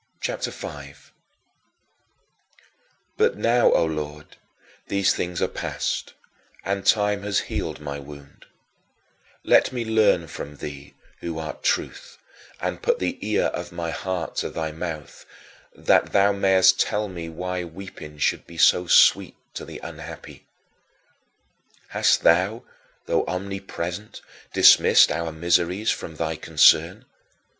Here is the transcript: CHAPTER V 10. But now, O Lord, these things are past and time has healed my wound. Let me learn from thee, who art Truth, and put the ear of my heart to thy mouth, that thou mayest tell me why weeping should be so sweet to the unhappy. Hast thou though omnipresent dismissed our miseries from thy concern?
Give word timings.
CHAPTER 0.19 0.49
V 0.49 0.67
10. 0.67 0.95
But 3.17 3.37
now, 3.37 3.71
O 3.73 3.85
Lord, 3.85 4.35
these 4.87 5.13
things 5.13 5.43
are 5.43 5.47
past 5.47 6.15
and 6.65 6.83
time 6.83 7.21
has 7.21 7.41
healed 7.41 7.79
my 7.79 7.99
wound. 7.99 8.47
Let 9.43 9.71
me 9.71 9.85
learn 9.85 10.25
from 10.27 10.55
thee, 10.57 10.95
who 11.19 11.37
art 11.37 11.61
Truth, 11.61 12.17
and 12.59 12.81
put 12.81 12.97
the 12.97 13.19
ear 13.21 13.43
of 13.53 13.71
my 13.71 13.91
heart 13.91 14.37
to 14.37 14.49
thy 14.49 14.71
mouth, 14.71 15.23
that 15.75 16.13
thou 16.13 16.31
mayest 16.31 16.79
tell 16.79 17.07
me 17.07 17.29
why 17.29 17.63
weeping 17.63 18.17
should 18.17 18.47
be 18.47 18.57
so 18.57 18.87
sweet 18.87 19.35
to 19.53 19.65
the 19.65 19.77
unhappy. 19.83 20.47
Hast 21.89 22.23
thou 22.23 22.63
though 23.05 23.23
omnipresent 23.27 24.21
dismissed 24.51 25.11
our 25.11 25.31
miseries 25.31 25.91
from 25.91 26.15
thy 26.15 26.37
concern? 26.37 27.05